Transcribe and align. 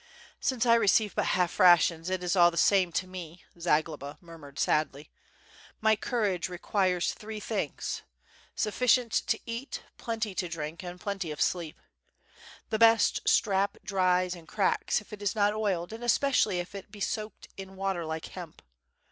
^* 0.01 0.03
"Since 0.39 0.65
I 0.65 0.73
receive 0.73 1.13
but 1.13 1.25
half 1.37 1.59
rations 1.59 2.09
it 2.09 2.23
is 2.23 2.35
all 2.35 2.49
the 2.49 2.57
same 2.57 2.91
to 2.93 3.05
me," 3.05 3.43
Zagloba 3.59 4.17
murmured 4.19 4.57
sadly. 4.57 5.11
"My 5.79 5.95
courage 5.95 6.49
requires 6.49 7.13
three 7.13 7.39
things: 7.39 8.01
Sufficient 8.55 9.11
to 9.27 9.39
eat, 9.45 9.83
plenty 9.99 10.33
to 10.33 10.49
drink, 10.49 10.81
and 10.81 10.99
plenty 10.99 11.29
of 11.29 11.39
sleep. 11.39 11.79
The 12.71 12.79
best 12.79 13.29
strap 13.29 13.77
drys 13.85 14.33
and 14.33 14.47
cracks 14.47 15.01
if 15.01 15.13
it 15.13 15.21
is 15.21 15.35
not 15.35 15.53
oiled, 15.53 15.93
and 15.93 16.03
especially 16.03 16.57
if 16.57 16.73
it 16.73 16.89
be 16.89 16.99
soaked 16.99 17.49
in 17.55 17.75
water 17.75 18.03
like 18.03 18.25
hemp. 18.29 18.63